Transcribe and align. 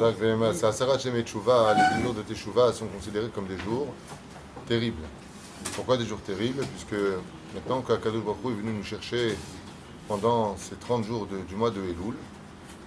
À 0.00 0.72
Sarat 0.72 0.98
Shemé 0.98 1.22
Tchouva, 1.24 1.74
les 1.74 2.02
jours 2.04 2.14
de 2.14 2.22
Teshuvah 2.22 2.72
sont 2.72 2.86
considérés 2.86 3.28
comme 3.34 3.46
des 3.48 3.58
jours 3.58 3.88
terribles. 4.66 5.02
Pourquoi 5.74 5.96
des 5.96 6.06
jours 6.06 6.20
terribles? 6.20 6.64
Puisque 6.66 7.00
maintenant 7.54 7.80
qu'Akadosh 7.82 8.22
Baruch 8.22 8.38
Hu 8.44 8.48
est 8.52 8.54
venu 8.62 8.72
nous 8.74 8.84
chercher 8.84 9.36
pendant 10.06 10.56
ces 10.56 10.76
30 10.76 11.04
jours 11.04 11.26
de- 11.26 11.38
du 11.48 11.56
mois 11.56 11.70
de 11.70 11.80
Elul, 11.82 12.14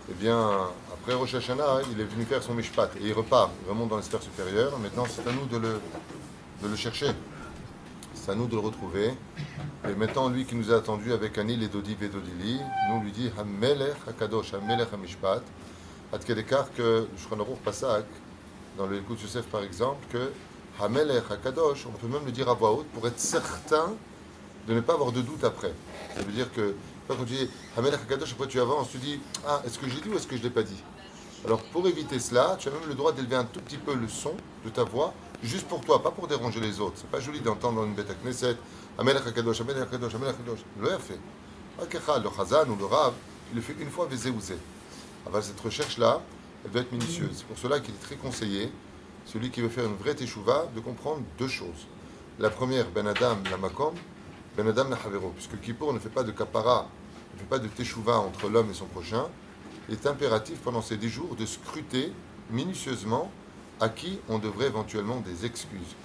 eh 0.10 0.14
bien, 0.14 0.52
après 0.94 1.14
Rosh 1.14 1.36
Hashanah, 1.36 1.82
il 1.92 2.00
est 2.00 2.06
venu 2.06 2.24
faire 2.24 2.42
son 2.42 2.54
Mishpat 2.54 2.92
et 3.02 3.08
il 3.08 3.14
repart, 3.14 3.52
il 3.66 3.70
remonte 3.70 3.90
dans 3.90 3.98
les 3.98 4.04
sphères 4.04 4.24
supérieures. 4.24 4.80
Maintenant, 4.80 5.04
c'est 5.10 5.28
à 5.28 5.34
nous 5.34 5.46
de 5.48 5.58
le, 5.58 5.82
de 6.64 6.68
le 6.70 6.76
chercher. 6.78 7.12
C'est 8.14 8.32
à 8.32 8.36
nous 8.36 8.48
de 8.48 8.54
le 8.54 8.60
retrouver. 8.62 9.12
Et 9.90 9.96
maintenant, 9.96 10.30
lui 10.30 10.46
qui 10.46 10.56
nous 10.56 10.72
a 10.72 10.78
attendus 10.78 11.12
avec 11.12 11.38
Anil 11.38 11.62
et 11.62 11.68
Dodi 11.68 11.98
et 12.02 12.08
Dodili, 12.08 12.60
nous 12.90 12.96
on 12.96 13.02
lui 13.04 13.12
dit 13.12 13.30
Hamelech 13.38 13.96
Hakadosh, 14.08 14.54
Hamelech 14.54 14.88
Hamishpat. 14.94 15.42
Kedekar 16.20 16.72
que 16.74 16.82
le 16.82 17.08
Shulchan 17.18 17.40
Aruch 17.40 17.60
Pasak, 17.64 18.06
dans 18.78 18.86
le 18.86 18.98
Écoute 18.98 19.22
Yosef 19.22 19.46
par 19.46 19.64
exemple, 19.64 20.06
que 20.12 20.32
Hamelech 20.80 21.24
Hakadosh, 21.30 21.86
on 21.88 21.92
peut 21.92 22.08
même 22.08 22.26
le 22.26 22.32
dire 22.32 22.50
à 22.50 22.54
voix 22.54 22.72
haute 22.72 22.88
pour 22.88 23.08
être 23.08 23.20
certain 23.20 23.94
de 24.68 24.74
ne 24.74 24.82
pas 24.82 24.94
avoir 24.94 25.12
de 25.12 25.22
doute 25.22 25.44
après. 25.44 25.74
Ça 26.16 26.22
veut 26.22 26.32
dire 26.32 26.52
que 26.54 26.76
quand 27.08 27.16
tu 27.16 27.24
dis 27.24 27.50
Hamelech 27.78 28.02
Hakadosh, 28.02 28.34
après 28.34 28.48
tu 28.48 28.60
avances, 28.60 28.90
tu 28.92 28.98
dis 28.98 29.20
Ah, 29.48 29.62
est-ce 29.66 29.80
que 29.80 29.88
j'ai 29.90 30.02
dit 30.02 30.10
ou 30.10 30.16
est-ce 30.16 30.28
que 30.28 30.36
je 30.36 30.42
ne 30.42 30.48
l'ai 30.48 30.54
pas 30.54 30.64
dit? 30.64 30.84
Alors 31.46 31.62
pour 31.64 31.88
éviter 31.88 32.20
cela, 32.20 32.56
tu 32.60 32.68
as 32.68 32.72
même 32.72 32.88
le 32.88 32.94
droit 32.94 33.12
d'élever 33.14 33.36
un 33.36 33.46
tout 33.46 33.62
petit 33.62 33.78
peu 33.78 33.96
le 33.96 34.08
son 34.08 34.34
de 34.64 34.70
ta 34.70 34.84
voix, 34.84 35.14
juste 35.42 35.68
pour 35.68 35.82
toi, 35.82 36.04
pas 36.04 36.12
pour 36.12 36.28
déranger 36.28 36.60
les 36.60 36.80
autres. 36.80 36.96
C'est 36.98 37.10
pas 37.10 37.20
joli 37.20 37.40
d'entendre 37.40 37.82
dans 37.82 37.86
une 37.86 37.96
bête 37.96 38.10
à 38.12 38.14
Knesset 38.14 38.58
Hamelech 38.98 39.26
Hakadosh, 39.26 39.62
Hamelech 39.62 39.84
Hakadosh, 39.84 40.16
Hamelech 40.16 40.36
Hakadosh. 40.36 40.60
L'a 40.82 41.00
fait. 41.00 41.20
Le 41.80 42.30
Chazan 42.38 42.70
ou 42.70 42.76
le 42.76 42.86
Rav, 42.86 43.14
il 43.52 43.56
le 43.56 43.62
fait 43.62 43.76
une 43.80 43.90
fois, 43.90 44.06
vezé 44.06 44.30
ou 44.30 44.40
zé. 44.40 44.56
Alors, 45.28 45.44
cette 45.44 45.60
recherche-là, 45.60 46.22
elle 46.66 46.72
doit 46.72 46.82
être 46.82 46.92
minutieuse. 46.92 47.30
C'est 47.34 47.46
pour 47.46 47.58
cela 47.58 47.80
qu'il 47.80 47.94
est 47.94 48.02
très 48.02 48.16
conseillé, 48.16 48.72
celui 49.26 49.50
qui 49.50 49.62
veut 49.62 49.70
faire 49.70 49.86
une 49.86 49.96
vraie 49.96 50.16
teshuva, 50.16 50.68
de 50.76 50.80
comprendre 50.80 51.22
deux 51.38 51.48
choses. 51.48 51.88
La 52.40 52.50
première, 52.50 52.90
Ben 52.90 53.08
Adam 53.08 53.38
la 53.50 53.58
Makom, 53.58 53.94
Ben 54.58 54.68
Adam 54.68 54.90
la 54.90 54.98
Havero, 54.98 55.30
puisque 55.30 55.60
Kippour 55.60 55.94
ne 55.94 56.00
fait 56.00 56.10
pas 56.10 56.24
de 56.24 56.32
kapara, 56.32 56.88
ne 57.34 57.40
fait 57.40 57.46
pas 57.46 57.60
de 57.60 57.68
teshuva 57.68 58.18
entre 58.18 58.50
l'homme 58.50 58.70
et 58.72 58.74
son 58.74 58.86
prochain. 58.86 59.26
Il 59.90 59.96
est 59.96 60.08
impératif 60.08 60.60
pendant 60.60 60.82
ces 60.82 60.98
dix 60.98 61.10
jours 61.10 61.36
de 61.36 61.46
scruter 61.46 62.12
minutieusement 62.50 63.32
à 63.80 63.90
qui 63.90 64.20
on 64.30 64.40
devrait 64.40 64.68
éventuellement 64.68 65.22
des 65.22 65.46
excuses. 65.46 65.96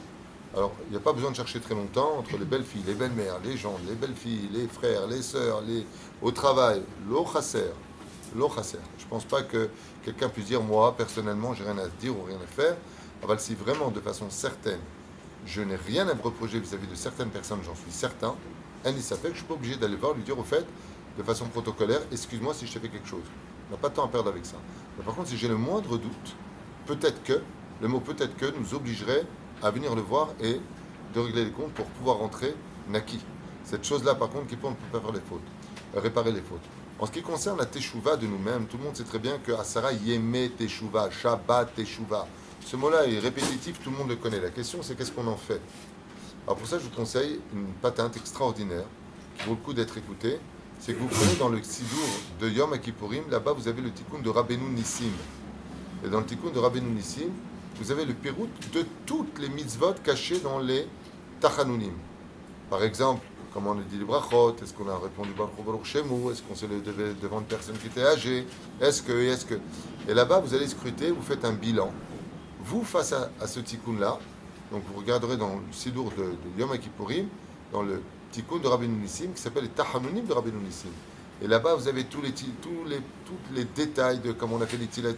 Alors, 0.55 0.73
il 0.87 0.93
n'y 0.93 0.97
a 0.97 1.01
pas 1.01 1.13
besoin 1.13 1.31
de 1.31 1.37
chercher 1.37 1.61
très 1.61 1.75
longtemps 1.75 2.17
entre 2.19 2.39
les 2.39 2.47
belles 2.47 2.65
filles, 2.65 2.85
les 2.87 2.95
belles 2.95 3.13
mères, 3.13 3.39
les 3.45 3.57
gens, 3.57 3.77
les 3.87 3.95
belles 3.95 4.15
filles, 4.15 4.49
les 4.53 4.67
frères, 4.67 5.07
les 5.07 5.21
sœurs, 5.21 5.61
les... 5.61 5.87
au 6.23 6.31
travail, 6.31 6.83
l'eau 7.09 7.27
chasser, 7.31 7.73
Je 8.37 9.05
ne 9.05 9.09
pense 9.09 9.25
pas 9.25 9.43
que 9.43 9.71
quelqu'un 10.05 10.29
puisse 10.29 10.47
dire, 10.47 10.63
moi, 10.63 10.95
personnellement, 10.97 11.55
j'ai 11.55 11.65
rien 11.65 11.79
à 11.79 11.89
dire 11.89 12.17
ou 12.17 12.23
rien 12.23 12.37
à 12.37 12.47
faire. 12.47 12.77
Alors, 13.23 13.41
si 13.41 13.55
vraiment, 13.55 13.91
de 13.91 14.01
façon 14.01 14.29
certaine, 14.29 14.81
je 15.47 15.63
n'ai 15.63 15.77
rien 15.77 16.07
à 16.09 16.15
me 16.15 16.21
reprocher 16.21 16.61
vis-à-vis 16.61 16.87
de 16.87 16.95
certaines 16.95 17.31
personnes, 17.31 17.61
j'en 17.65 17.75
suis 17.75 17.91
certain, 17.91 18.35
Annie 18.85 19.01
que 19.01 19.17
je 19.23 19.29
ne 19.29 19.35
suis 19.35 19.45
pas 19.45 19.55
obligé 19.55 19.77
d'aller 19.77 19.97
voir, 19.97 20.15
lui 20.15 20.23
dire 20.23 20.39
au 20.39 20.45
fait, 20.45 20.67
de 21.17 21.23
façon 21.23 21.47
protocolaire, 21.47 22.01
excuse-moi 22.13 22.53
si 22.53 22.67
je 22.67 22.75
t'ai 22.75 22.81
fait 22.81 22.89
quelque 22.89 23.09
chose. 23.09 23.25
On 23.69 23.73
n'a 23.73 23.79
pas 23.79 23.89
de 23.89 23.95
temps 23.95 24.05
à 24.05 24.09
perdre 24.09 24.29
avec 24.29 24.45
ça. 24.45 24.57
Mais 24.99 25.05
par 25.05 25.15
contre, 25.15 25.29
si 25.29 25.37
j'ai 25.37 25.49
le 25.49 25.57
moindre 25.57 25.97
doute, 25.97 26.37
peut-être 26.85 27.23
que, 27.23 27.41
le 27.81 27.89
mot 27.89 28.01
peut-être 28.01 28.37
que 28.37 28.47
nous 28.59 28.75
obligerait 28.75 29.25
à 29.63 29.71
venir 29.71 29.95
le 29.95 30.03
voir 30.03 30.29
et 30.41 30.61
de 31.15 31.21
régler 31.21 31.47
les 31.47 31.51
comptes 31.51 31.73
pour 31.73 31.87
pouvoir 31.87 32.19
rentrer 32.19 32.55
Naki. 32.89 33.19
Cette 33.65 33.85
chose-là, 33.85 34.15
par 34.15 34.29
contre, 34.29 34.47
qui 34.47 34.57
peut, 34.57 34.67
on 34.67 34.71
ne 34.71 35.01
faire 35.01 35.13
les 35.13 35.21
fautes, 35.21 35.41
euh, 35.97 36.01
réparer 36.01 36.33
les 36.33 36.43
fautes. 36.43 36.61
En 36.99 37.05
ce 37.05 37.13
qui 37.13 37.21
concerne 37.21 37.59
la 37.59 37.67
teshuva 37.67 38.17
de 38.17 38.27
nous-mêmes, 38.27 38.65
tout 38.67 38.79
le 38.79 38.85
monde 38.85 38.97
sait 38.97 39.05
très 39.05 39.19
bien 39.19 39.37
que 39.39 39.53
Asara 39.53 39.93
Yeme 39.93 40.49
teshuva, 40.57 41.11
Shabbat 41.11 41.75
teshuva. 41.75 42.27
Ce 42.65 42.75
mot-là 42.75 43.07
est 43.07 43.19
répétitif, 43.19 43.79
tout 43.83 43.91
le 43.91 43.99
monde 43.99 44.09
le 44.09 44.17
connaît. 44.17 44.41
La 44.41 44.49
question, 44.49 44.79
c'est 44.83 44.97
qu'est-ce 44.97 45.13
qu'on 45.13 45.27
en 45.27 45.37
fait? 45.37 45.61
Alors 46.47 46.57
pour 46.57 46.67
ça, 46.67 46.79
je 46.79 46.85
vous 46.85 46.97
conseille 46.97 47.39
une 47.53 47.67
patente 47.83 48.17
extraordinaire 48.17 48.87
qui 49.37 49.45
vaut 49.45 49.51
le 49.51 49.57
coup 49.59 49.75
d'être 49.75 49.99
écoutée. 49.99 50.39
C'est 50.81 50.95
que 50.95 50.99
vous 50.99 51.09
prenez 51.09 51.35
dans 51.35 51.51
le 51.51 51.63
Sidour 51.63 52.09
de 52.41 52.49
Yom 52.49 52.79
Kippourim, 52.79 53.25
là-bas 53.31 53.53
vous 53.53 53.69
avez 53.69 53.83
le 53.83 53.91
tikkun 53.91 54.21
de 54.21 54.31
Rabbeinu 54.31 54.71
Nissim. 54.71 55.13
Et 56.03 56.09
dans 56.09 56.21
le 56.21 56.27
tikkun 56.27 56.51
de 56.51 56.59
Rabbeinu 56.59 56.91
Nissim, 56.93 57.31
vous 57.79 57.91
avez 57.91 58.07
le 58.07 58.15
péroute 58.15 58.73
de 58.73 58.87
toutes 59.05 59.39
les 59.39 59.51
mitzvot 59.51 59.95
cachées 60.03 60.41
dans 60.41 60.61
les 60.61 60.87
tachanunim. 61.41 61.93
Par 62.71 62.83
exemple, 62.83 63.23
comment 63.57 63.71
on 63.71 63.75
dit 63.77 63.97
les 63.99 64.05
brachot, 64.05 64.55
est-ce 64.63 64.75
qu'on 64.75 64.87
a 64.91 64.99
répondu 64.99 65.31
Baruch 65.33 65.65
Baruch 65.65 65.85
Shemu, 65.87 66.31
est-ce 66.31 66.43
qu'on 66.43 66.55
s'est 66.55 66.67
levé 66.67 67.15
devant 67.23 67.39
une 67.41 67.47
personne 67.47 67.79
qui 67.79 67.87
était 67.87 68.05
âgée, 68.05 68.47
est-ce 68.83 69.03
que, 69.03 69.13
est-ce 69.13 69.47
que? 69.47 69.55
Et 70.07 70.13
là-bas, 70.13 70.41
vous 70.41 70.55
allez 70.55 70.69
scruter, 70.69 71.11
vous 71.11 71.23
faites 71.23 71.43
un 71.43 71.55
bilan. 71.55 71.91
Vous, 72.67 72.85
face 72.85 73.15
à, 73.15 73.47
ce 73.47 73.61
tikkun-là, 73.61 74.19
donc 74.71 74.83
vous 74.93 75.01
regarderez 75.01 75.39
dans 75.39 75.55
le 75.55 75.73
sidour 75.73 76.13
de, 76.19 76.25
de 76.25 76.61
Yom 76.61 76.77
Kippourim, 76.77 77.29
dans 77.73 77.81
le 77.83 78.03
tikkun 78.31 78.59
de 78.59 78.69
Rabbeinu 78.69 78.95
Nissim, 79.01 79.33
qui 79.35 79.41
s'appelle 79.41 79.63
les 79.63 79.71
tachanunim 79.71 80.27
de 80.27 80.33
Rabbeinu 80.35 80.59
Nissim. 80.63 80.91
Et 81.43 81.49
là-bas, 81.49 81.77
vous 81.77 81.89
avez 81.89 82.05
tous 82.05 82.21
les, 82.21 82.33
tous 82.33 82.85
les, 82.87 82.99
tous 83.25 83.55
les 83.55 83.65
détails 83.65 84.19
de 84.19 84.33
comment 84.33 84.57
on 84.57 84.61
a 84.61 84.67
fait 84.67 84.77
les 84.77 84.87
Tilat. 84.87 85.11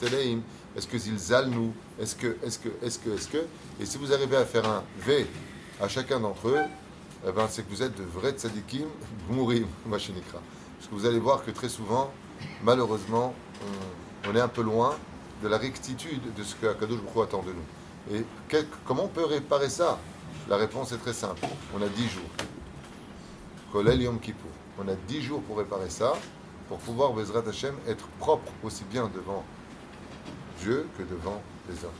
Est-ce 0.77 0.87
que 0.87 0.99
Zilzal 0.99 1.49
nous? 1.49 1.73
Est-ce 2.01 2.15
que, 2.15 2.37
est-ce 2.45 2.61
que, 2.61 2.69
est-ce 2.83 2.99
que, 3.01 3.11
est-ce 3.11 3.29
que? 3.29 3.39
Et 3.81 3.87
si 3.87 3.99
vous 3.99 4.13
arrivez 4.13 4.37
à 4.37 4.45
faire 4.45 4.69
un 4.69 4.85
V 5.01 5.27
à 5.81 5.89
chacun 5.89 6.21
d'entre 6.21 6.49
eux, 6.49 6.63
eh 7.27 7.33
ben, 7.33 7.47
c'est 7.49 7.63
que 7.63 7.71
vous 7.71 7.83
êtes 7.83 7.97
de 7.97 8.05
vrais 8.05 8.33
tzadikim, 8.33 8.87
mourir, 9.29 9.67
machinikra. 9.87 10.41
Parce 10.79 10.89
que 10.89 10.95
vous 10.95 11.07
allez 11.07 11.19
voir 11.19 11.45
que 11.45 11.51
très 11.51 11.69
souvent, 11.69 12.13
malheureusement, 12.63 13.35
on, 14.29 14.35
est 14.37 14.41
un 14.41 14.49
peu 14.49 14.63
loin 14.63 14.97
de 15.43 15.49
la 15.49 15.59
rectitude 15.59 16.35
de 16.35 16.43
ce 16.43 16.55
que 16.55 16.67
Akadosh 16.67 17.01
Baruch 17.01 17.29
attend 17.29 17.43
de 17.43 17.53
nous. 17.53 18.17
Et 18.17 18.25
comment 18.87 19.05
on 19.05 19.09
peut 19.09 19.25
réparer 19.25 19.69
ça? 19.69 19.99
La 20.49 20.57
réponse 20.57 20.93
est 20.93 20.99
très 20.99 21.13
simple. 21.13 21.47
On 21.77 21.83
a 21.83 21.89
10 21.89 22.09
jours. 22.09 22.31
Kolel 23.73 24.03
Yom 24.03 24.21
Kippour. 24.21 24.51
On 24.79 24.89
a 24.89 24.95
10 25.09 25.23
jours 25.23 25.43
pour 25.43 25.59
réparer 25.59 25.91
ça, 25.91 26.13
pour 26.69 26.79
pouvoir, 26.79 27.13
Bezrat 27.13 27.43
Hashem, 27.49 27.75
être 27.89 28.07
propre 28.19 28.53
aussi 28.63 28.85
bien 28.85 29.11
devant 29.13 29.45
Dieu 30.61 30.87
que 30.97 31.03
devant 31.03 31.43
les 31.69 31.85
hommes. 31.85 31.91